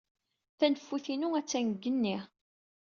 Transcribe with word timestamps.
Taneffut-inu 0.57 1.27
attan 1.39 1.65
deg 1.71 1.75
yigenni. 1.79 2.17